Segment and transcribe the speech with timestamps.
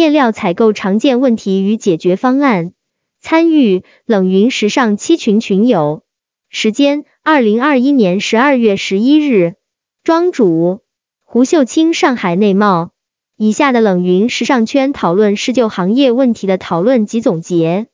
[0.00, 2.72] 面料采购常见问题与解决方案。
[3.20, 6.04] 参与冷云时尚七群群友。
[6.48, 9.56] 时间：二零二一年十二月十一日。
[10.02, 10.80] 庄主：
[11.22, 12.92] 胡秀清，上海内贸。
[13.36, 17.88] 以下的冷云时尚圈讨论是就行业问题的讨论及总结，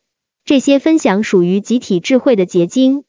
[0.44, 3.02] 这些分享属于集体智慧的结晶，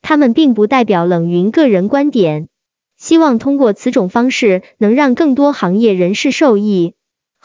[0.00, 2.46] 他们并不代表冷云个人观点。
[2.96, 6.94] 希望通过此种方式，能让更多行业人士受益。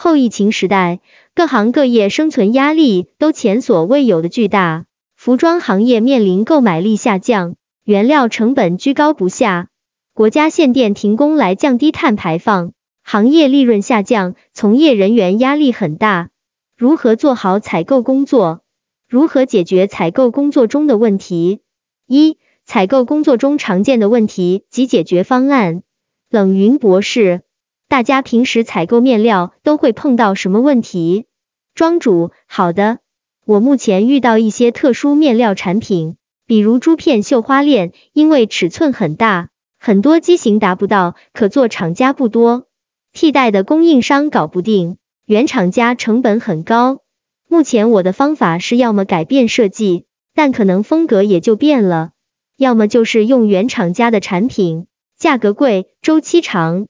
[0.01, 1.01] 后疫情时代，
[1.35, 4.85] 各行各业生存压力都前所未有的巨大，
[5.17, 9.67] 服装行业面临购买力下降，原料成本居高不下，
[10.13, 12.71] 国家限电停工来降低碳排放，
[13.03, 16.29] 行业利润下降，从业人员压力很大。
[16.77, 18.61] 如何做好采购工作？
[19.09, 21.59] 如何解决采购工作中的问题？
[22.07, 25.83] 一、采购工作中常见的问题及解决方案。
[26.29, 27.41] 冷云博士。
[27.89, 31.25] 大家平时采购面料都会碰到什么问题？
[31.73, 32.99] 庄主，好的，
[33.45, 39.49] 我目前遇到一些特殊面料产品，比如珠片绣花链，因为尺寸很大，
[39.79, 42.67] 很多机型达不到，可做厂家不多，
[43.11, 46.99] 替代的供应商搞不定，原厂家成本很高。
[47.47, 50.05] 目前我的方法是要么改变设计，
[50.35, 52.11] 但可能风格也就变了，
[52.55, 54.85] 要么就是用原厂家的产品，
[55.17, 56.85] 价格贵，周期长。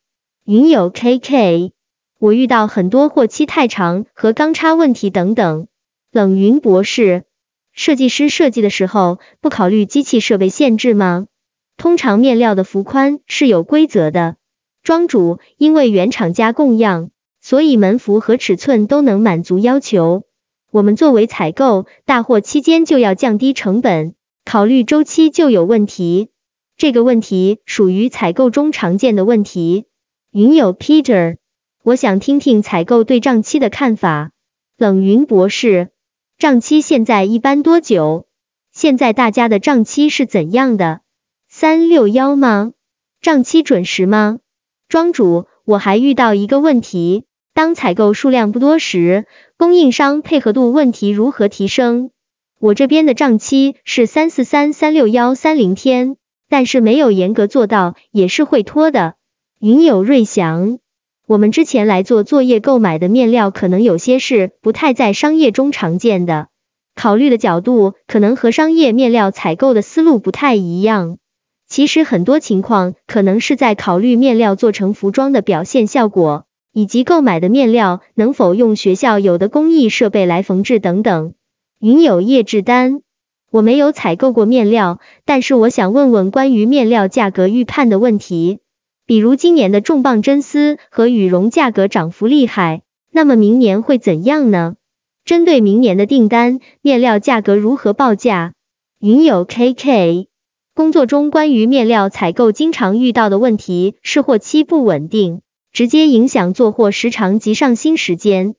[0.51, 1.73] 云友 KK，
[2.17, 5.67] 我遇到很多货期太长和钢差问题等等。
[6.11, 7.25] 冷云博士，
[7.71, 11.27] 设计师设计的时候不考虑机器设备限制吗？
[11.77, 14.37] 通常面料的幅宽是有规则的。
[14.81, 20.23] 庄主，因为原厂家供样，所以门幅和尺寸都能满足要求。
[20.71, 26.29] 我们作为采购，大货期间就要降低成本，考虑周期就有问题。
[26.75, 29.85] 这个问题属于采购中常见的问题。
[30.31, 31.37] 云友 Peter，
[31.81, 34.29] 我想听听采购对账期的看法。
[34.77, 35.89] 冷云博士，
[36.37, 38.27] 账期现在一般多久？
[38.71, 41.01] 现在大家的账期是怎样的？
[41.47, 42.73] 三六幺吗？
[43.21, 44.37] 账期准时吗？
[44.87, 49.25] 庄主，我还遇到一个问题，当采购数量不多时，
[49.57, 52.11] 供应商配合度问题如何提升？
[52.59, 56.17] 我这边的账期是三四三三六幺三零天，
[56.47, 59.15] 但是没有严格做到，也是会拖的。
[59.61, 60.79] 云友瑞祥，
[61.27, 66.47] 我们之前来做作业购买的面料，可能有些是不太在商业中常见的，
[66.95, 71.17] 考虑的角度可能和商业面料采购的思路不太一样。
[71.67, 81.33] 其实很多情况可能是在考虑面料做成服装的表现效果，以及购买的面料能否用学校有的工艺设备来缝制等等。
[81.81, 83.01] 云友叶志丹，
[83.51, 88.59] 我没有采购过面料，但是我想问问关于面料价格预判的问题。
[89.09, 94.75] 比如今年的重磅真丝和羽绒价格涨幅厉害，那么明年会怎样呢？
[95.25, 98.53] 针对明年的订单，面料价格如何报价？
[98.99, 100.27] 云友 KK，
[100.75, 105.41] 工作中关于面料采购经常遇到的问题是货期不稳定，
[105.71, 108.53] 直接影响做货时长及上新时间。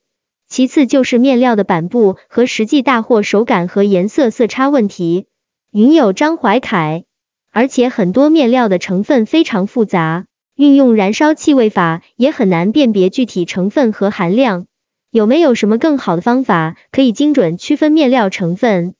[0.49, 5.27] 其次就是面料的板布和实际大货手感和颜色色差问题。
[5.71, 7.05] 云友张怀凯，
[7.53, 10.25] 而且很多面料的成分非常复杂。
[10.61, 14.67] 运用燃烧气味法也很难辨别具体成分和含量，
[15.09, 18.93] 有没有什么更好的方法可以精准区分面料成分？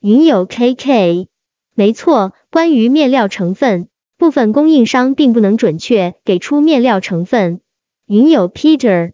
[0.00, 1.26] 云友 KK，
[1.74, 7.62] 没错，关于面料成分，部分供应商并不能准确给出面料成分。
[8.06, 9.10] 云友 Peter，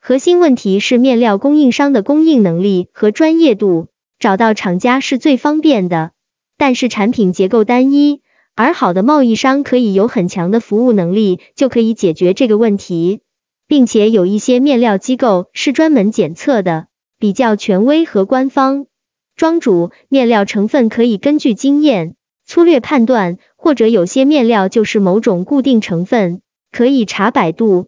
[0.00, 3.88] 核心问题是面料供应商的供应能力和专业度，
[4.20, 6.12] 找到厂家是最方便的，
[6.56, 8.22] 但是产品结构单一。
[8.58, 13.20] 而好的贸易商可以有很强的服务能力，就可以解决这个问题，
[13.68, 16.88] 并且有一些面料机构是专门检测的，
[17.20, 18.86] 比较权威和官方。
[19.36, 26.40] 庄主，面料成分可以根据经验粗略判断，或者有些面料就是某种固定成分，
[26.72, 27.86] 可以查百度。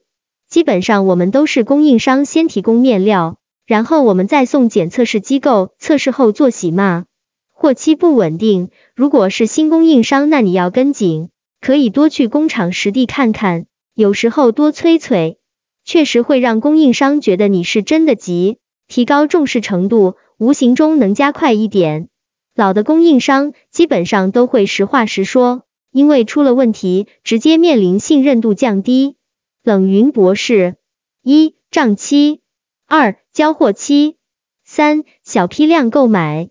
[0.48, 7.06] 基本上我们都是供应商先提供面料，然后我们再送检测试机构测试后做洗码。
[7.60, 11.28] 货期不稳定，如果是新供应商，那你要跟紧，
[11.60, 15.36] 可以多去工厂实地看看，有时候多催催，
[15.84, 18.56] 确实会让供应商觉得你是真的急，
[18.88, 22.08] 提高重视程度，无形中能加快一点。
[22.54, 29.16] 老的供应商基本上都会实话实说，因为出了问题，直接面临信任度降低。
[29.62, 30.76] 冷云博士，
[31.22, 32.40] 一账期，
[32.86, 34.16] 二交货期，
[34.64, 36.48] 三小批量购买。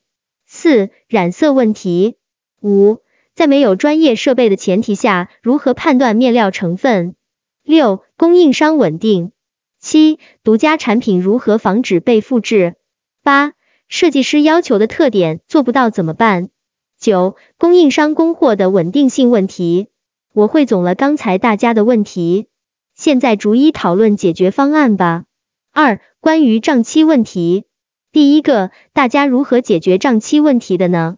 [0.51, 2.15] 四、染色问题。
[2.59, 2.97] 五、
[3.35, 7.13] 在没有专业设备的前提下，如何判断面料成分？
[7.61, 9.31] 六、供应商稳定。
[9.79, 12.77] 七、独家产品如何防止被复制？
[13.23, 13.53] 八、
[13.87, 16.49] 设计师要求的特点做不到怎么办？
[16.99, 19.89] 九、供应商供货的稳定性问题。
[20.33, 22.47] 我汇总了刚才大家的问题，
[22.95, 25.25] 现在逐一讨论解决方案吧。
[25.71, 27.65] 二、关于账期问题，
[28.11, 31.17] 第一个，大家如何解决账期问题的呢？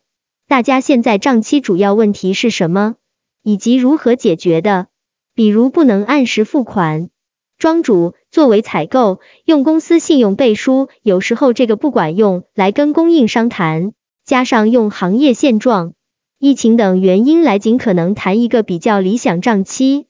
[0.49, 2.95] 大家现在账期主要问题是什么，
[3.43, 4.87] 以及如何解决的？
[5.33, 7.09] 比如不能按时付款。
[7.57, 13.93] 庄主作为采购，用公司信用背书，有时候这个不管用，来跟供应商谈，
[14.25, 15.93] 加上用行业现状、
[16.39, 20.07] 疫情等原因来尽可能谈一个比较理想账期。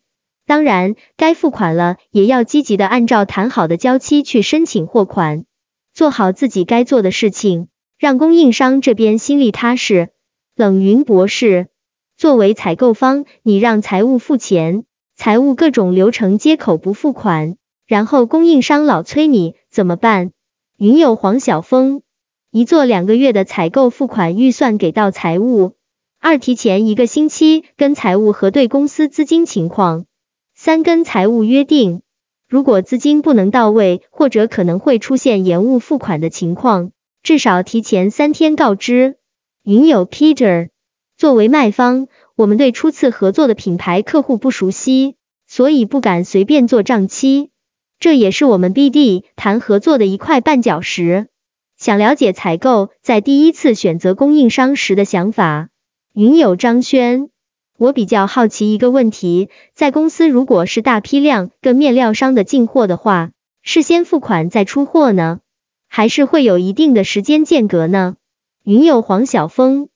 [0.48, 5.46] 当然，该付款了，也要积极的按照谈好的交期去申请货款，
[6.02, 7.68] 做好自己该做的事情，
[8.00, 10.10] 让供应商这边心里踏实。
[10.56, 11.68] 冷云博士，
[12.18, 14.86] 作为采购方，你让财务付钱。
[15.16, 17.56] 财务各种流程接口不付款，
[17.86, 20.32] 然后供应商老催你怎么办？
[20.76, 22.02] 云友黄晓峰，
[22.50, 25.74] 一做两个月的采购付款预算给到财务，
[26.20, 30.08] 二提前一个星期跟财务核对公司资金情况，
[30.56, 32.02] 三跟财务约定，
[32.52, 36.92] 如果资金不能到位或者可能会出现延误付款的情况，
[37.24, 39.16] 至少提前三天告知。
[39.64, 40.68] 云友 Peter，
[41.16, 42.10] 作为卖方。
[42.36, 45.16] 我们对初次合作的品牌客户不熟悉，
[45.48, 47.52] 所以不敢随便做账期，
[48.00, 51.30] 这也是我们 BD 谈合作的一块绊脚石。
[51.78, 55.70] 想了解采购在第一次选择供应商时的想法。
[56.14, 57.30] 云友张轩，
[57.82, 63.32] 我比较好奇一个问题，在公司如果是大批量跟面料商的进货的话，
[63.64, 65.40] 是先付款再出货呢，
[65.88, 68.18] 还是会有一定的时间间隔呢？
[68.64, 69.90] 云友黄晓峰。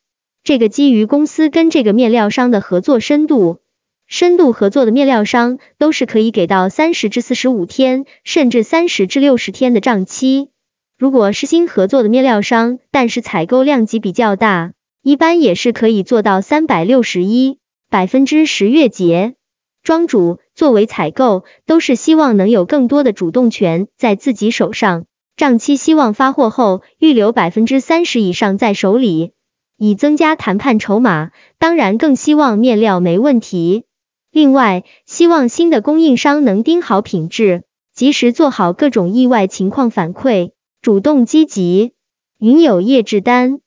[0.44, 3.60] 这个基于公司跟这个面料商的合作深度，
[4.08, 10.50] 深度合作的面料商都是可以给到三十至四十五天，甚至三十至六十天的账期。
[10.98, 14.74] 如果是新合作的面料商，但是采购量级比较大，
[15.04, 17.60] 一般也是可以做到三百六十一
[17.90, 19.36] 百分之十月结。
[19.84, 25.06] 庄主作为采购，都是希望能有更多的主动权在自己手上，
[25.36, 29.34] 账期希望发货后预留百分之三十以上在手里。
[29.78, 33.84] 以增加谈判筹码，当然更希望面料没问题。
[34.32, 40.52] 另外，希望新的供应商能盯好品质，及时做好各种意外情况反馈，
[40.82, 41.92] 主动积极。
[42.40, 43.60] 云有业制单，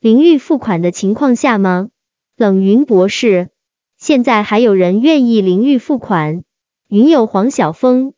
[0.00, 1.88] 淋浴付款的情况下吗？
[2.36, 3.50] 冷云博士，
[3.98, 6.44] 现在还有人愿意淋浴付款？
[6.88, 8.12] 云有黄晓峰，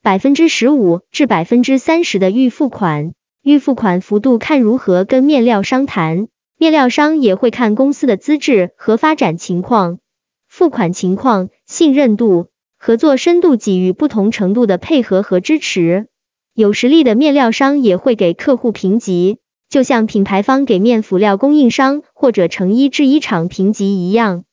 [0.00, 6.28] 百分之十五至百分之三十的预付款，预付款幅度看如何跟面料商谈。
[6.56, 9.98] 面料商也会看公司的资质和发展情况、
[10.48, 12.46] 付款情况、信任度、
[12.78, 16.06] 合作深度，给予不同程度的配合和支持。
[16.54, 19.38] 有实力的面料商也会给客户评级，
[19.68, 24.44] 就像品牌方给面辅料供应商或者成衣制衣厂评级一样。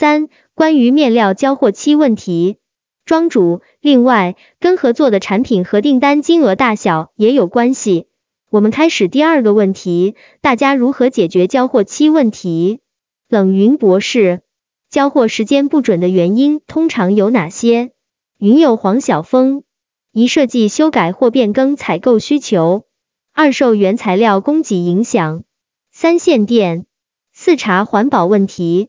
[0.00, 2.56] 三、关于面料交货期问题，
[3.04, 8.06] 庄主，另外跟合作的产品和订单金额大小也有关系。
[8.48, 12.80] 我们开始第二个问题，大家如何解决交货期问题？
[13.28, 14.40] 冷云博士，
[14.88, 17.90] 交货时间不准的原因通常有哪些？
[18.38, 19.64] 云友黄晓峰，
[20.12, 22.86] 一设计修改或变更采购需求，
[23.34, 25.44] 二受原材料供给影响，
[25.92, 26.86] 三限电，
[27.34, 28.88] 四查环保问题，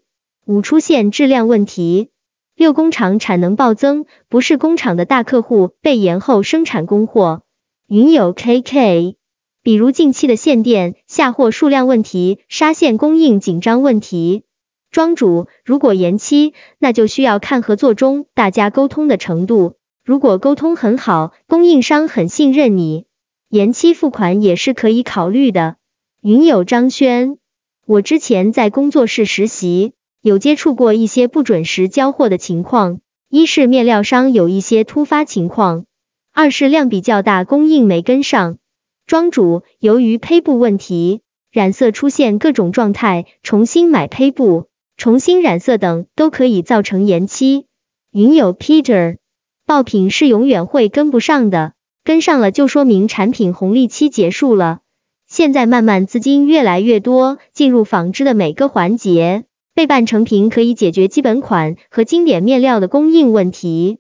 [0.52, 2.10] 五出现质量问题，
[2.58, 7.44] 六工厂产能暴增，不是工厂的大客户被延后生产供货。
[7.88, 9.16] 云友 KK。
[9.64, 14.44] 比如近期的限电、下货数量问题、纱线供应紧张问题，
[14.92, 19.76] 庄主如果延期，那就需要看合作中大家沟通的程度。
[20.04, 23.06] 如果沟通很好，供应商很信任你，
[23.48, 25.78] 延期付款也是可以考虑的。
[26.22, 27.38] 云友张轩，
[27.86, 35.86] 我之前在工作室实习，有接触过一些不准时交货的情况，一是面料商有一些突发情况，
[36.32, 38.60] 二是量比较大，供应没跟上。
[39.08, 47.66] 庄主由于胚布问题，染色出现各种状态，重新买胚布、重新染色等都可以造成延期。
[48.12, 49.18] 云友 Peter，
[49.66, 51.74] 爆品是永远会跟不上的，
[52.04, 54.82] 跟上了就说明产品红利期结束了。
[55.28, 59.46] 现在慢慢资金越来越多，进入纺织的每个环节，
[59.82, 63.98] 备半成品可以解决基本款和经典面料的供应问题。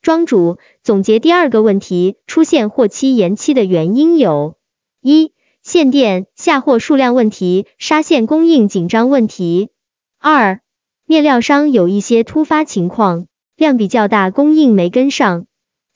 [0.00, 4.54] 庄主总结第二个问题，出现货期延期的原因有：
[5.00, 9.70] 一、限电、下货数量问题、纱线供应紧张问题；
[10.20, 10.60] 二、
[11.04, 13.26] 面料商有一些突发情况，
[13.56, 15.46] 量比较大，供应没跟上；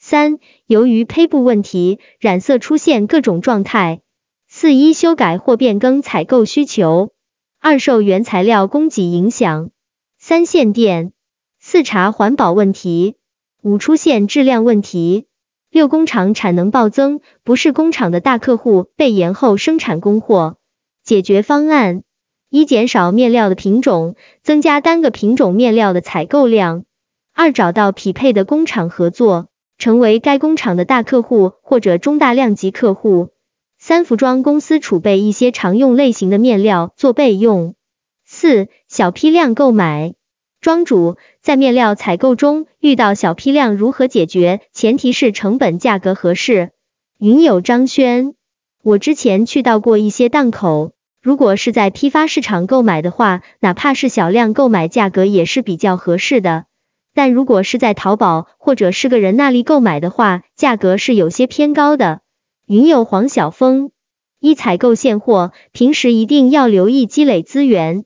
[0.01, 4.01] 三、由于胚布问题，染色出现各种状态。
[4.49, 7.13] 四、一、修改或变更采购需求。
[7.61, 9.71] 二、受原材料供给影响。
[10.17, 11.13] 三、限电。
[11.59, 13.17] 四、查环保问题。
[13.63, 15.27] 五、出现质量问题。
[15.69, 20.57] 六、工厂产能暴增，不是工厂的大客户被延后生产供货。
[21.03, 22.05] 解决方案：
[22.49, 26.85] 一、减少面料的品种，增加单个品种面料的采购量。
[27.35, 29.49] 二、找到匹配的工厂合作，
[29.79, 33.31] 成为该工厂的大客户或者中大量级客户。
[33.79, 37.75] 三、服装公司储备一些常用类型的面料做备用。
[38.27, 40.15] 四、小批量购买。
[40.61, 44.61] 庄主在面料采购中遇到小批量如何解决？
[44.73, 46.73] 前提是成本价格合适。
[47.19, 48.35] 云友张轩，
[48.83, 50.91] 我之前去到过一些档口，
[51.23, 56.65] 如果是在批发市场购买的话，哪怕是小量购买，价格也是比较合适的。
[57.15, 62.23] 但如果是在淘宝或者是个人那里购买的话，价格是有些偏高的。
[62.69, 63.93] 云友黄晓峰，
[64.41, 68.05] 一采购现货，平时一定要留意积累资源。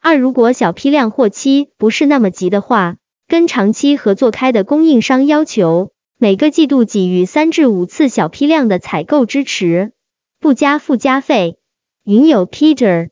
[0.00, 9.90] 二如果小批量货期不是那么急的话，跟长期合作开的供应商要求，每个季度给予三至五次小批量的采购支持，
[10.38, 11.58] 不加附加费。
[12.04, 13.08] 云友 Peter，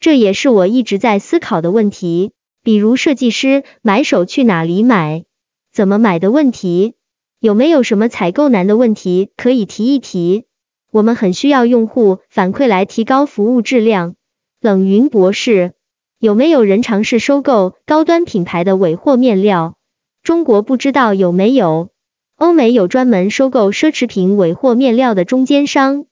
[0.00, 2.32] 这也是我一直在思考的问题。
[2.62, 5.24] 比如设计师买手去哪里买，
[5.70, 6.94] 怎么买的问题，
[7.38, 10.46] 有没有什么采购难的问题可以提一提？
[10.90, 14.14] 我们很需要用户反馈来提高服务质量。
[14.60, 15.74] 冷云博士，
[16.18, 19.76] 有没有人尝试收购高端品牌的尾货面料？
[20.22, 21.90] 中国不知道有没有，
[22.36, 26.06] 欧美有专门收购奢侈品尾货面料的中间商。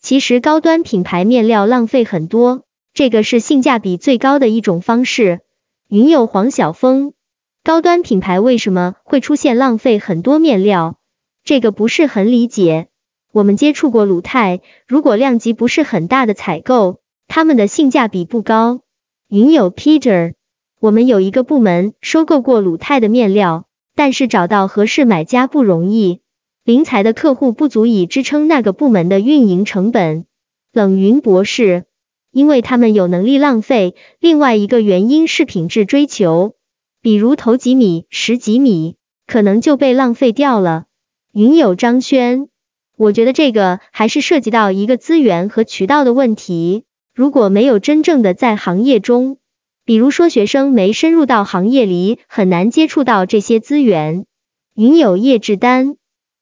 [0.00, 2.62] 其实高端品牌面料浪费很多，
[2.94, 5.40] 这个是性价比最高的一种方式。
[5.88, 7.12] 云友黄晓峰，
[7.62, 10.98] 高端品牌为什么会出现浪费很多面料？
[11.44, 12.88] 这个不是很理解。
[13.32, 18.80] 我们接触过鲁泰，如果量级不是很大的采购，他们的性价比不高。
[19.28, 20.32] 云友 Peter，
[20.80, 26.22] 我们有一个部门收购过鲁泰的面料，但是找到合适买家不容易，
[26.64, 30.24] 零财的客户不足以支撑那个部门的运营成本。
[30.72, 31.84] 冷云博士。
[32.32, 36.54] 因为他们有能力浪费，另外一个原因是品质追求，
[37.02, 40.84] 比如头几米、十几米，可能就被浪费掉了。
[41.32, 42.48] 云友张轩，
[42.96, 46.84] 我觉得这个还是涉及到一个资源和渠道的问题。
[47.14, 49.38] 如果没有真正的在行业中，
[49.86, 54.26] 比如说学生没深入到行业里，很难接触到这些资源。
[54.74, 55.96] 云友叶志丹，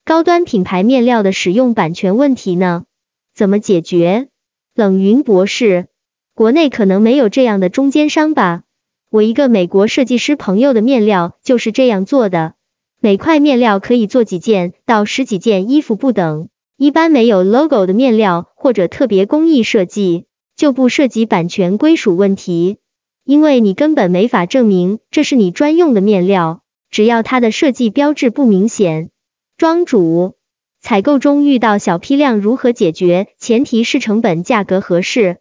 [0.04, 2.84] 高端品牌面料的使用版权问题呢？
[3.32, 4.28] 怎么解决？
[4.74, 5.86] 冷云博士，
[6.34, 8.64] 国内可能没有这样的中间商吧？
[9.10, 12.52] 我一个美国设计师朋友的面料就是这样做的，
[13.00, 16.50] 每块面料可以做几件到十几件衣服不等。
[16.76, 22.76] 一般没有 logo 的面料或者特别工艺设计，就不涉及版权归属问题，
[23.24, 26.60] 因为你根本没法证明这是你专用的面料，
[26.90, 29.08] 只要它的设计标志不明显。
[29.56, 30.34] 庄主。
[30.80, 33.28] 采购中遇到小批量如何解决？
[33.38, 35.38] 前提是成本价格合适。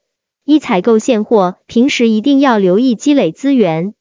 [0.49, 3.93] 一、采购现货，平时一定要留意积累资源。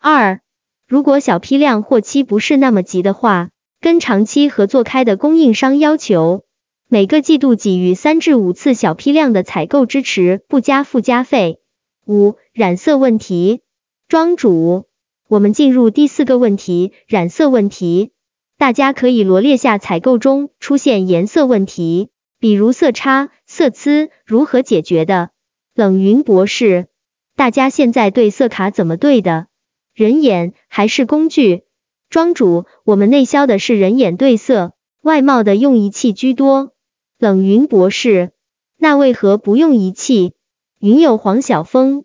[0.00, 0.40] 二、
[0.88, 6.42] 如果小批量货期不是那么急的话，跟长期合作开的供应商要求，
[6.88, 11.60] 每个季度给予三至五次小批量的采购支持，不加附加费。
[12.04, 13.60] 五、染色问题，
[14.08, 14.86] 庄主，
[15.28, 18.10] 我们进入第四个问题，染色问题。
[18.58, 22.08] 大家可以罗列下采购中出现颜色问题，
[22.40, 25.30] 比如色差、色疵，如何解决的？
[25.74, 26.88] 冷云博士，
[27.34, 29.46] 大家现在对色卡怎么对的？
[29.94, 31.62] 人眼还是工具？
[32.10, 36.74] 庄主，我们内销的是人眼对色，外贸的用仪器居多。
[37.18, 38.32] 冷云博士，
[38.76, 40.34] 那为何不用仪器？
[40.78, 42.04] 云友黄晓峰，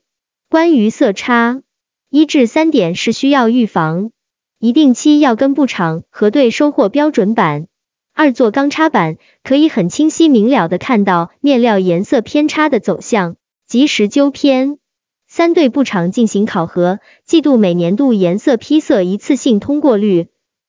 [0.50, 1.62] 关于色差，
[2.10, 4.12] 一至三点是需要预防。
[4.60, 7.68] 一定期要跟布厂核对收货标准版。
[8.14, 13.36] 二做钢插板，可以很清晰明了的看到面料颜色偏差的走向，
[13.68, 14.80] 及时纠偏。
[15.28, 20.28] 三对布厂进行考核，季度每年度颜色批色一次性通过率。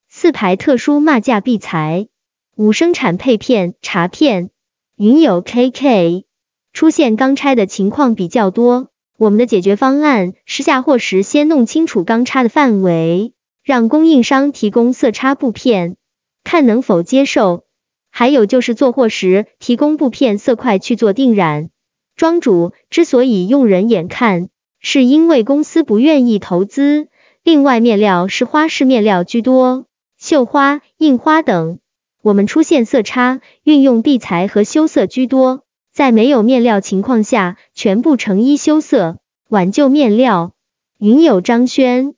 [0.09, 2.09] 四排特殊骂架必裁。
[2.57, 4.51] 五生产配片查片。
[4.97, 6.25] 云友 KK
[6.73, 13.33] 出现钢拆的情况比较多，我们的解决方案是下货时先弄清楚钢插的范围。
[13.63, 15.97] 让供应商提供色差布片，
[16.43, 17.65] 看能否接受。
[18.11, 21.71] 还有就是做货时提供布片色块去做定染。
[22.19, 24.49] 庄主之所以用人眼看，
[24.81, 27.07] 是因为公司不愿意投资。
[27.45, 29.87] 另外面料是花式面料居多，
[30.19, 31.79] 绣花、印花等。
[32.21, 40.55] 我们出现色差，运用地材和修色居多，在没有面料情况下，全部成衣修色，挽救面料。
[40.99, 42.15] 云友张轩，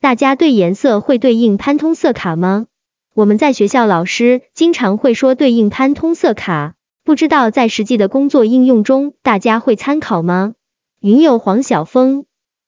[0.00, 2.66] 大家对颜色会对应潘通色卡吗？
[3.14, 10.54] 我们在学校老师经常会说对应潘通色卡，不知道在实际的工作应用中，大家会参考吗？
[11.02, 12.24] 云友黄晓峰，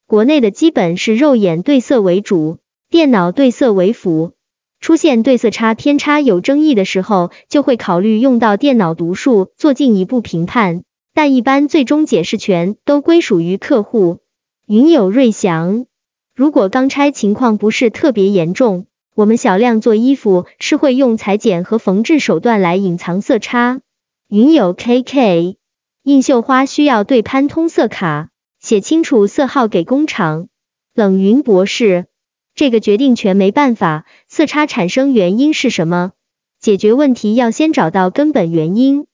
[0.07, 2.59] 国内的基本是肉眼对色为主，
[2.91, 4.33] 电脑对色为辅。
[4.79, 10.83] 出现对色差偏差有争议的时候，就会考虑用到电脑读数做进一步评判，
[11.15, 14.19] 但一般最终解释权都归属于客户。
[14.67, 15.87] 云友瑞祥，
[16.35, 23.81] 如果钢拆情况不是特别严重，我们小量做衣服是会用裁剪和缝制手段来隐藏色差。
[24.29, 25.55] 云友 KK，
[26.03, 30.49] 印绣花需要对潘通色卡，写清楚色号给工厂。
[30.93, 32.07] 冷云博士，
[32.53, 36.11] 这个决定权没办法，色差产生原因是什么？
[36.59, 39.07] 解决问题要先找到根本原因，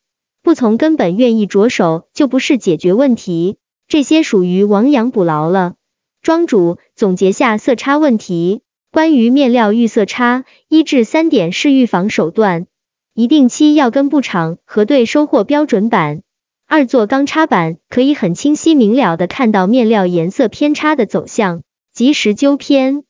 [0.42, 3.58] 不从根本愿意着手，就不是解决问题。
[3.88, 5.74] 这些属于亡羊补牢了。
[6.22, 8.62] 庄主总结下色差问题。
[8.90, 12.66] 关于面料预色差，一至三点是预防手段：
[13.14, 16.22] 一定期要跟布厂核对收货标准版；
[16.66, 23.02] 二做钢插板，可以很清晰明了的看到面料颜色偏差的走向，及时纠偏；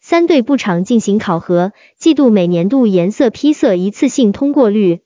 [0.00, 5.00] 三对布厂进行考核，季度每年度颜色批色一次性通过率；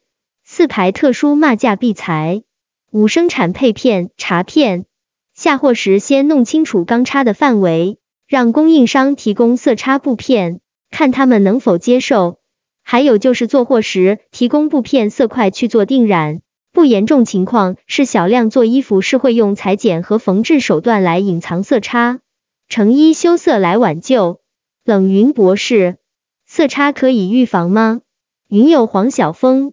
[0.45, 2.43] 四排特殊骂价必裁；
[2.91, 4.85] 五生产配片查片。
[5.33, 7.97] 下货时先弄清楚钢叉的范围，
[8.29, 12.42] 让供应商提供色差布片，看他们能否接受。
[12.83, 16.41] 还有就是做货时提供布片色块去做定染，
[16.73, 22.21] 不严重情况是小量做衣服是会用裁剪和缝制手段来隐藏色差，
[22.69, 24.41] 成衣修色来挽救。
[24.85, 25.97] 冷云博士，
[26.45, 28.01] 色差可以预防吗？
[28.49, 29.73] 云友黄晓峰，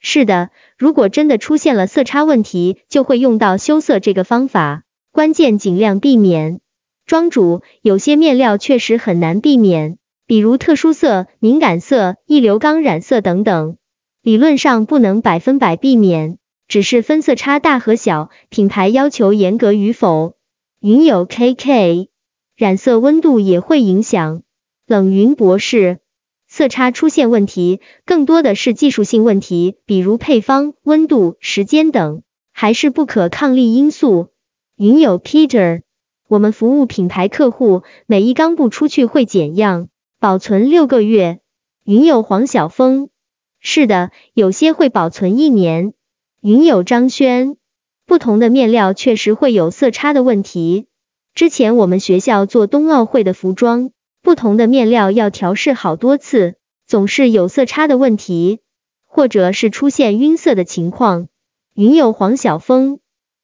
[0.00, 4.82] 是的，如果真的出现了色差问题，就会用到修色这个方法。
[5.12, 6.60] 关键尽量避免。
[7.06, 9.96] 庄主，有些面料确实很难避免，
[10.28, 13.78] 比如特殊色、敏感色、易流钢染色等等，
[14.20, 16.36] 理论上不能百分百避免，
[16.68, 20.34] 只是分色差大和小，品牌要求严格与否。
[20.80, 22.10] 云友 KK，
[22.54, 24.42] 染色温度也会影响。
[24.86, 26.00] 冷云博士，
[26.46, 34.28] 色差出现问题，更多的是技术性问题，比如配方、温度、时间等，还是不可抗力因素。
[34.76, 35.80] 云友 Peter，
[36.28, 39.88] 我们服务品牌客户，每一钢布出去会检样，
[40.20, 41.38] 保存六个月。
[41.84, 43.08] 云友黄晓峰，
[43.60, 45.94] 是的，有些会保存一年。
[46.40, 47.56] 云友张轩，
[48.04, 50.88] 不同的面料确实会有色差的问题。
[51.34, 58.58] 之前我们学校做冬奥会的服装，不同的面料要调试好多次，总是有色差的问题，
[59.06, 61.28] 或者是出现晕色的情况。
[61.74, 62.98] 云友黄晓峰。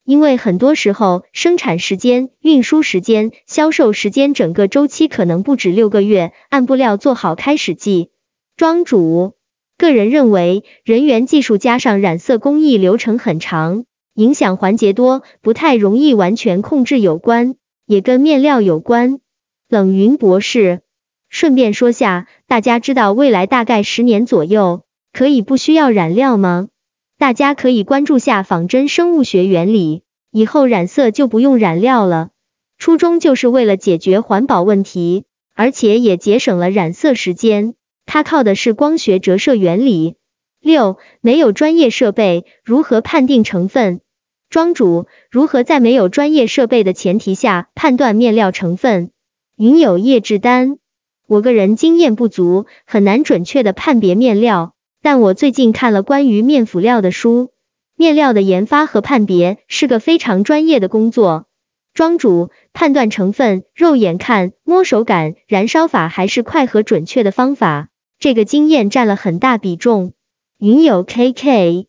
[0.05, 8.11] 因为很多时候，生产时间、运输时间、销售时间，整个周期可能不止六个月，按布料做好开始计。
[8.57, 9.35] 庄主
[9.79, 19.21] 个人认为，人员技术加上染色工艺流程很长，影响环节多，不太容易完全控制有关，也跟面料有关。
[19.71, 20.83] 冷云博士，
[21.31, 24.83] 顺便说下，大家知道未来大概十年左右，
[25.15, 26.69] 可以不需要染料吗？
[27.19, 32.31] 大家可以关注下仿真生物学原理，以后染色就不用染料了。
[32.77, 35.25] 初衷就是为了解决环保问题，
[35.55, 37.75] 而且也节省了染色时间。
[38.05, 40.17] 它靠的是光学折射原理。
[40.61, 44.01] 六，没有专业设备，如何判定成分？
[44.51, 49.11] 庄主如何在没有专业设备的前提下判断面料成分？
[49.57, 50.79] 云有叶志丹，
[51.27, 54.75] 我个人经验不足，很难准确的判别面料。
[55.05, 57.51] 但我最近看了关于面辅料的书，
[57.95, 61.47] 面料的研发和判别是个非常专业的工作。
[61.93, 70.15] 庄主判断成分，肉眼看、摸手感、燃烧法还是快和准确的方法，这个经验占了很大比重。
[70.59, 71.85] 云友 KK，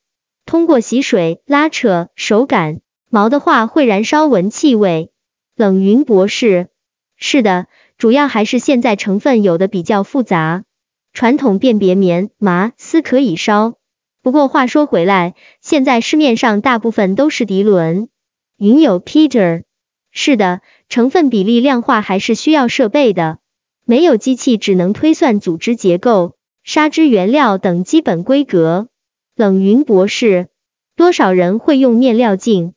[0.46, 5.14] 通过洗水、拉扯、手感、毛的话会燃烧闻气味。
[5.56, 6.68] 冷云博士，
[7.16, 10.66] 是的，主要还是现在成分有的比较复杂。
[11.16, 13.76] 传统辨别棉、麻、丝可以烧，
[14.22, 18.10] 不过话说回来，现在市面上大部分都是涤纶。
[18.58, 19.64] 云友 Peter，
[20.12, 23.38] 是的，成分比例量化还是需要设备的，
[23.86, 28.90] 没有机器只能推算组织结构、纱织原料等基本规格。
[29.38, 30.50] 冷云博士，
[30.98, 32.74] 多少人会用面料镜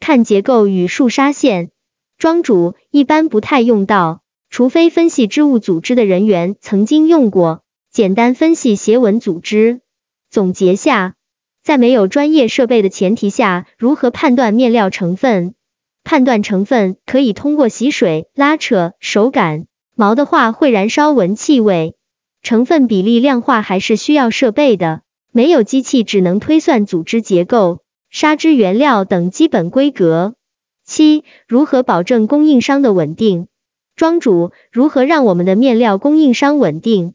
[0.00, 1.70] 看结构与束纱线？
[2.16, 7.61] 庄主一般不太用到，除非分析织物组织的人员曾经用过。
[7.92, 9.82] 简单分析斜纹组织，
[10.30, 11.14] 总结下，
[11.62, 15.54] 在没有专业设备的前提下，如何判断面料成分？
[16.02, 19.66] 判断成分可以通过洗水、拉扯、手感。
[19.94, 21.94] 毛的话会燃烧闻气味。
[22.42, 30.34] 成分比例量化还是需要设备的，没有机器只能推算组织结构、纱织原料等基本规格。
[30.82, 33.48] 七、如何保证供应商的稳定？
[33.96, 37.12] 庄主，如何让我们的面料供应商稳定？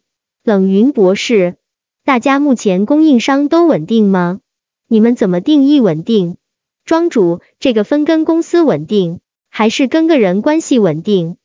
[0.47, 1.57] 冷云博士，
[2.05, 4.39] 大家目前供应商都稳定吗？
[4.87, 6.37] 你们怎么定义稳定？
[6.85, 11.35] 庄主，这个分跟公司稳定，还是跟个人关系稳定？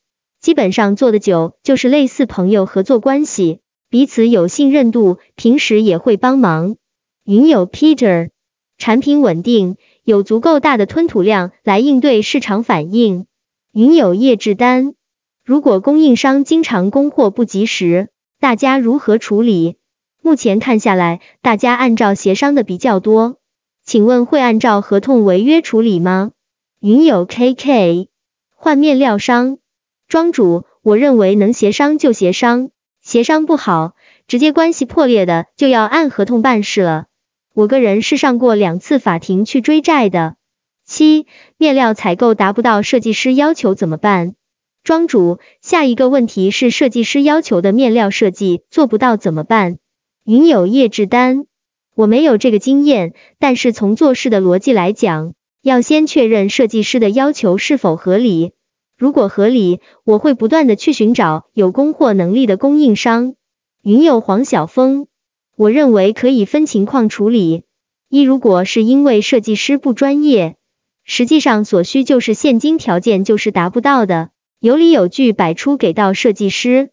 [0.40, 3.58] 基本上做的久，就是类似朋友合作关系。
[3.90, 6.76] 彼此有信任度，平时也会帮忙。
[7.24, 8.30] 云友 Peter，
[8.78, 13.26] 产品稳定，有足够大的吞吐量来应对市场反应。
[13.72, 14.94] 云友叶志丹，
[15.44, 18.10] 如果供应商经常供货不及时，
[18.42, 19.76] 大家如何处理？
[20.20, 23.36] 目前看下来，大家按照协商的比较多，
[23.84, 26.32] 请问会按照合同违约处理吗？
[26.80, 28.08] 云友 KK，
[28.56, 29.58] 换面料商，
[30.08, 32.70] 庄主，我认为能协商就协商。
[33.00, 33.94] 协商不好，
[34.26, 37.04] 直接关系破裂的，就要按合同办事了。
[37.54, 40.34] 我个人是上过两次法庭去追债的。
[40.84, 41.28] 七，
[41.58, 44.34] 面料采购达不到设计师要求怎么办？
[44.84, 49.78] 庄主，下一个问题是设计师要求的面料设计做不到怎么办？
[50.24, 51.46] 云友叶志丹，
[51.94, 58.54] 我没有这个经验，但是从做事的逻辑来讲，要先确认设计师的要求是否合理。
[58.98, 63.36] 如果合理，我会不断的去寻找有供货能力的供应商。
[63.84, 65.06] 云友黄晓峰，
[65.56, 67.62] 我认为可以分情况处理。
[68.08, 70.56] 一，如果是因为设计师不专业，
[71.04, 74.30] 实际上所需就是现金条件就是达不到的，
[74.62, 76.90] 有理有据摆出给到设计师。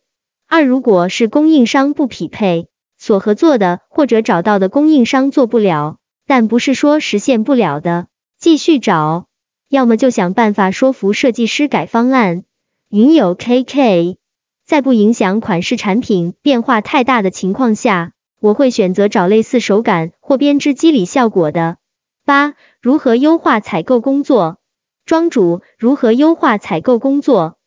[0.48, 8.08] 二，如果是供应商不匹配，所合作的或者找到的供应商做不了，但不是说实现不了的，
[8.40, 9.28] 继续找。
[9.70, 12.44] 要么就想办法说服设计师改方案。
[12.90, 14.18] 云友 KK，
[14.66, 21.78] 在不影响款式产品变化太大的情况下，我会选择找类似手感或编织肌理效果的。
[22.26, 24.58] 八、如何优化采购工作？
[25.06, 27.58] 庄主，如何优化采购工作？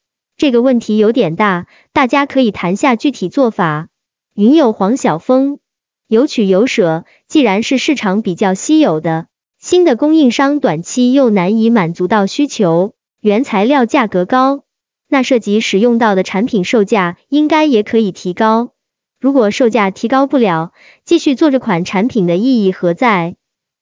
[0.42, 3.90] 这个问题有点大，大家可以谈下具体做法。
[4.34, 5.60] 云友黄晓峰，
[6.08, 9.28] 有取有舍，既然是市场比较稀有的。
[9.60, 14.64] 新的供应商短期又难以满足到需求，原材料价格高，
[15.08, 18.72] 那涉及使用到的产品售价应该也可以提高。
[19.20, 20.72] 如果售价提高不了，
[21.04, 23.36] 继续做这款产品的意义何在？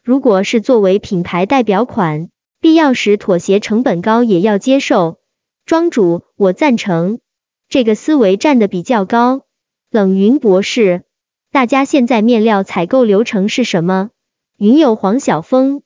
[0.04, 2.28] 如果是作为品牌代表款，
[2.60, 5.19] 必要时妥协成本高也要接受。
[5.70, 7.20] 庄主，我赞成，
[7.68, 9.42] 这个思维站的比较高。
[9.88, 11.04] 冷云博士，
[11.52, 14.10] 大家现在面料采购流程是什么？
[14.58, 15.82] 云友黄晓峰，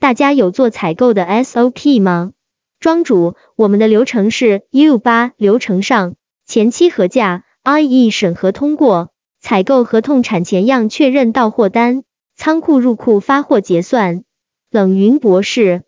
[0.00, 2.32] 大家有做采购的 SOP 吗？
[2.80, 6.14] 庄主，我们的流程是 U 八流程上，
[6.46, 12.04] 前期核价，IE 审核通过，采购合同产前样确认到货单，
[12.36, 14.24] 仓库入库发货结算。
[14.70, 15.82] 冷云博士，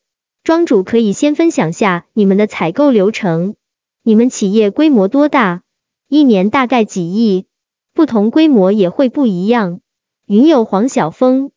[0.49, 3.55] 庄主可以先分享下你们的采购流程。
[4.03, 5.61] 你们企业规模多大？
[6.09, 7.45] 一年大概几亿？
[7.93, 9.81] 不同规模也会不一样。
[10.27, 11.51] 云友黄晓峰。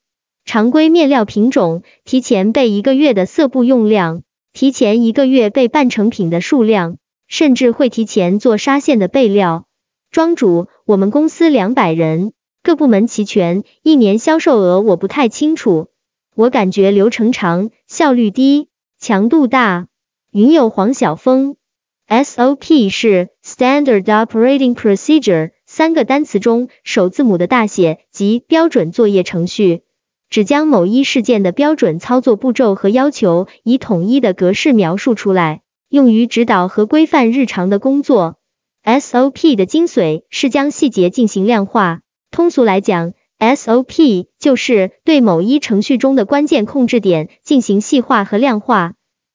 [0.44, 6.98] 常规面料品种，提前备一个月的色布用量，提前一个月备半成品的数量，
[7.30, 9.68] 甚至会提前做纱线的备料。
[10.12, 15.88] 庄主，我们公司两百人，各部门齐全，一年销售额我不太清楚，
[16.36, 18.68] 我感觉流程长，效率低，
[19.02, 19.88] 强度大。
[20.32, 21.56] 云友黄晓峰
[22.08, 29.82] ，SOP 是 Standard Operating Procedure，三个单词中首字母的大写及标准作业程序。
[30.30, 38.38] 只将某一事件的标准操作步骤和要求以统一的格式描述出来，用于指导和规范日常的工作。
[38.84, 42.02] SOP 的精髓是将细节进行量化。
[42.30, 48.94] 通俗来讲，SOP 就是对某一程序中的关键控制点进行细化和量化。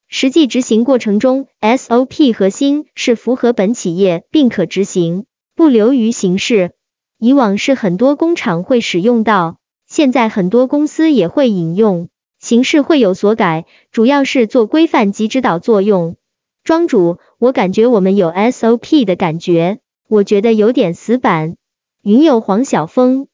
[0.08, 6.70] 实际执行过程中，SOP 核心是符合本企业并可执行，不流于形式。
[7.18, 9.58] 以往是很多工厂会使用到。
[9.88, 16.16] 现在很多公司也会引用，形式会有所改，主要是做规范及指导作用。
[16.62, 21.56] 庄主，我感觉我们有 SOP 的感觉，我觉得有点死板。
[22.02, 23.26] 云友黄晓峰，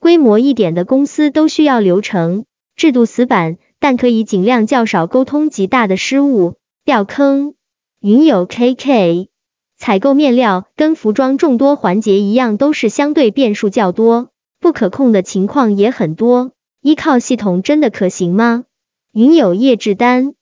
[0.00, 2.44] 规模一点的公司都需要流程，
[2.76, 7.54] 制度死板，但可以尽量较少沟通极大的失误掉坑。
[8.00, 9.26] 云友 KK，
[9.76, 14.28] 采购面料跟服装众多环节一样，都是相对变数较多。
[14.60, 18.64] 不可控的情况也很多，依靠系统真的可行吗？
[19.12, 20.34] 云友业制单，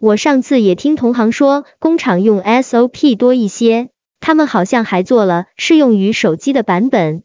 [0.00, 7.22] 我上次也听同行说，工厂用 SOP 多一些，他们好像还做了适用于手机的版本。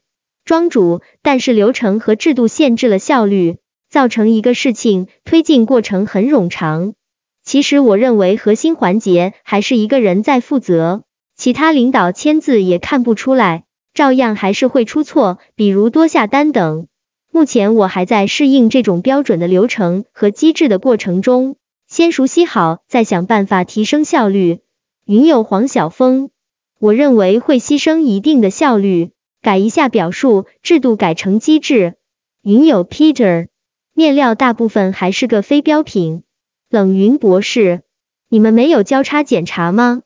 [0.50, 3.58] 庄主，但是流程和制度限制了效率，
[3.88, 6.96] 造成一个事情推进过程很冗长。
[7.44, 11.04] 其实我认为核心环节还是一个人在负责，
[11.38, 16.88] 其他领导签字也看不出来，照样还是会出错，比如多下单等。
[17.32, 21.58] 目前我还在适应这种标准的流程和机制的过程中，
[21.88, 24.62] 先熟悉好，再想办法提升效率。
[25.06, 26.32] 云友黄晓峰，
[26.80, 29.12] 我认为会牺牲一定的效率。
[29.42, 31.96] 改一下表述，制度改成机制。
[32.42, 33.48] 云友 Peter，
[33.94, 36.24] 面料大部分还是个非标品。
[36.70, 37.82] 冷云博士，
[38.28, 40.02] 你们没有交叉检查吗？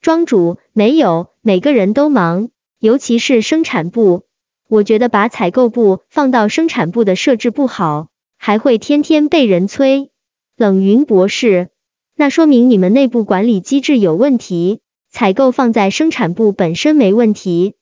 [0.00, 4.24] 庄主，没有，每个人都忙，尤其是生产部。
[4.68, 10.10] 我觉得把采购部放到生产部的设置不好，还会天天被人催。
[10.56, 11.68] 冷云博士，
[12.16, 17.74] 那说明你们内部管理机制有问题，采购放在生产部本身没问题。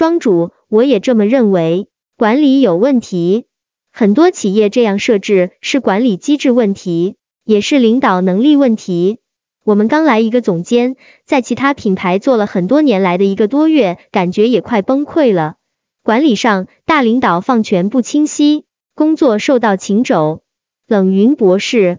[0.00, 3.44] 庄主，我也这么认为，管理有问题。
[3.92, 9.18] 很多企业这样设置是管理机制问题，也是领导能力问题。
[9.62, 15.56] 我们刚来一个总监，在其他品牌做了很多年来的一个多月，感觉也快崩溃了。
[16.02, 20.40] 管理上，大领导放权不清晰，工作受到擒肘。
[20.86, 21.98] 冷云博士，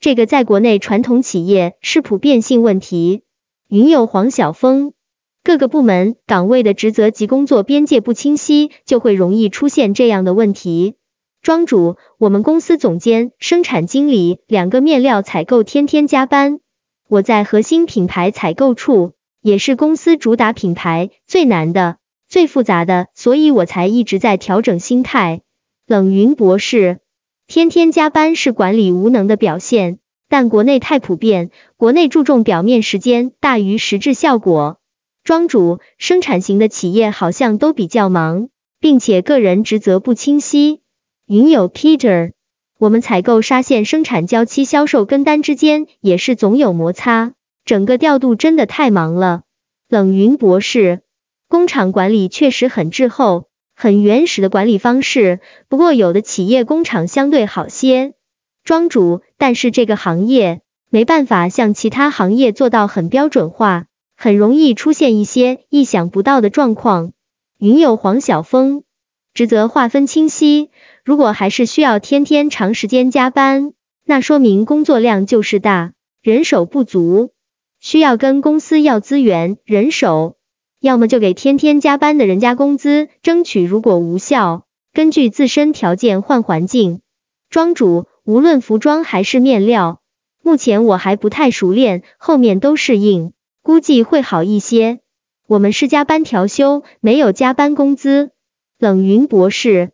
[0.00, 3.24] 这个在国内传统企业是普遍性问题。
[3.68, 4.94] 云友黄晓峰。
[5.44, 10.94] 各个部门岗位的职责及工作边界不清晰，就会容易出现这样的问题。
[11.42, 16.60] 庄主，我们公司总监、生产经理两个面料采购天天加班。
[17.08, 21.96] 我在核心品牌采购处，也是公司主打品牌，最难的、
[22.28, 25.40] 最复杂的，所以我才一直在调整心态。
[25.88, 27.00] 冷云博士，
[27.48, 34.78] 天天加班是管理无能的表现，但国内太普遍，国内注重表面时间大于实质效果。
[35.24, 38.48] 庄主，生产型的企业好像都比较忙，
[38.80, 40.80] 并且个人职责不清晰。
[41.28, 42.32] 云友 Peter，
[42.76, 49.42] 我们采购纱线生产交期销售跟单之间也是总有摩擦，整个调度真的太忙了。
[49.88, 51.02] 冷云博士，
[51.48, 58.14] 工厂管理确实很滞后，很原始的管理方式，不过有的企业工厂相对好些。
[58.64, 63.86] 庄主，但是这个行业没办法像其他行业做到很标准化。
[64.16, 67.12] 很容易出现一些意想不到的状况。
[67.58, 68.82] 云友黄晓峰，
[69.34, 70.70] 职责划分清晰。
[71.04, 73.72] 如果还是需要天天长时间加班，
[74.04, 77.30] 那说明工作量就是大，人手不足，
[77.80, 80.36] 需要跟公司要资源、人手，
[80.80, 87.00] 要么就给天天加班的人加工资，争取如果无效，根据自身条件换环境。
[87.48, 90.00] 庄主，无论服装还是面料，
[90.42, 93.32] 目前我还不太熟练，后面都适应。
[93.62, 95.00] 估计会好一些。
[95.46, 98.30] 我们是加班调休，没有加班工资。
[98.78, 99.90] 冷云博士，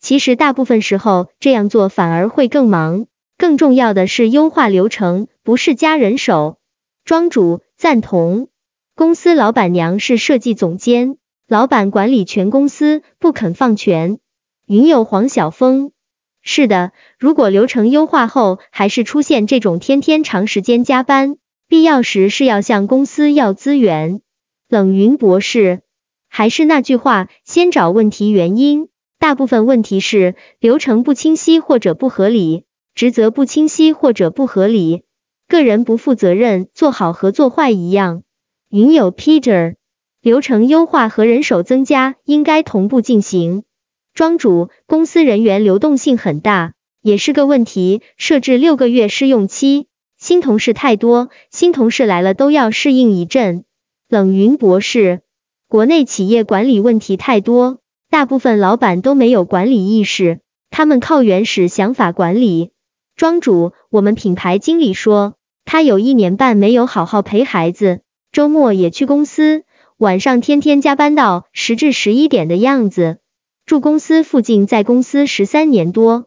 [0.00, 3.06] 其实大部分时候这样做反而会更忙。
[3.38, 6.58] 更重要的是优化流程，不是加人手。
[7.04, 8.48] 庄主赞同。
[8.94, 14.18] 公司老板娘是设计总监，老板管理全公司，不肯放权。
[14.66, 15.92] 云友黄晓峰，
[16.42, 21.36] 是的，如果流程优化后还是出现这种天天长时间加班。
[21.72, 24.20] 必要时是要向公司要资源。
[24.68, 25.80] 冷云博士，
[26.28, 28.90] 还是那句话，先找问题原因。
[29.18, 35.04] 大部分问题是流程不清晰或者不合理，职责不清晰或者不合理，
[35.48, 38.22] 个人不负责任，做好和做坏一样。
[38.68, 39.76] 云友 Peter，
[40.20, 43.64] 流程优化和人手增加应该同步进行。
[44.12, 48.02] 庄主，公司人员流动性很大，也是个问题。
[48.18, 49.86] 设置六个月试用期。
[50.22, 53.64] 新同事太多，新同事来了都要适应一阵。
[54.08, 55.22] 冷云博士，
[55.66, 60.38] 国内企业管理问题太多，大部分老板都没有管理意识，
[60.70, 62.70] 他们靠原始想法管理。
[63.16, 69.64] 庄主，我们品牌经理说，他有一年半没有好好陪孩子，周末也去公司，
[69.96, 73.18] 晚上天天加班到十至十一点的样子。
[73.66, 76.26] 住公司附近，在公司十三年多，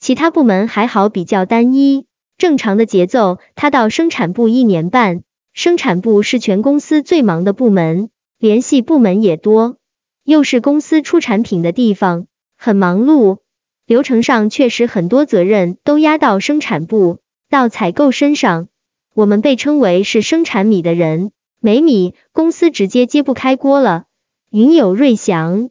[0.00, 2.05] 其他部门还好，比较单一。
[2.38, 5.22] 正常的节奏，他到生产部一年半，
[5.54, 9.78] 生产部是全公司最忙的部门，联系部门也多，
[10.22, 12.26] 又是公司出产品的地方，
[12.58, 13.38] 很忙碌。
[13.86, 18.68] 流程上确实很多责任都压到生产部，到采购身上。
[19.14, 24.04] 我们被称为是生产米的人，没米，公司直接揭不开锅了。
[24.50, 25.70] 云有瑞祥。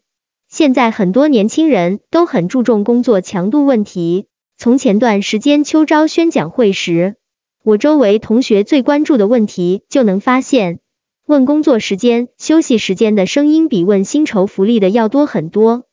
[0.49, 4.25] 现在很多年轻人都很注重工作强度问题。
[4.57, 7.15] 从前段时间秋招宣讲会时，
[7.63, 10.79] 我周围同学最关注的问题就能发现，
[11.25, 15.85] 问工作时间、休息时间的声音比问薪酬福利的要多很多。